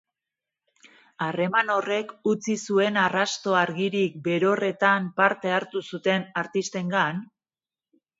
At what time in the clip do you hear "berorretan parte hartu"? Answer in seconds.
4.29-5.83